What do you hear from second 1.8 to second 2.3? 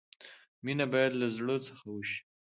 وشي.